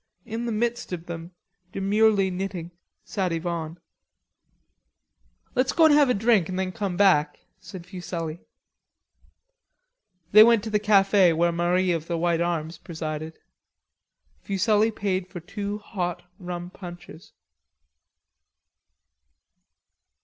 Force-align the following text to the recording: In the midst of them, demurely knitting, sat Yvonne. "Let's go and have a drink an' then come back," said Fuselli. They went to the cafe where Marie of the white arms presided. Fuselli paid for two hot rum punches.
In 0.25 0.47
the 0.47 0.51
midst 0.51 0.91
of 0.93 1.05
them, 1.05 1.29
demurely 1.71 2.31
knitting, 2.31 2.71
sat 3.05 3.31
Yvonne. 3.31 3.77
"Let's 5.53 5.73
go 5.73 5.85
and 5.85 5.93
have 5.93 6.09
a 6.09 6.15
drink 6.15 6.49
an' 6.49 6.55
then 6.55 6.71
come 6.71 6.97
back," 6.97 7.41
said 7.59 7.85
Fuselli. 7.85 8.39
They 10.31 10.41
went 10.43 10.63
to 10.63 10.71
the 10.71 10.79
cafe 10.79 11.33
where 11.33 11.51
Marie 11.51 11.91
of 11.91 12.07
the 12.07 12.17
white 12.17 12.41
arms 12.41 12.79
presided. 12.79 13.37
Fuselli 14.41 14.89
paid 14.89 15.27
for 15.27 15.39
two 15.39 15.77
hot 15.77 16.23
rum 16.39 16.71
punches. 16.71 17.33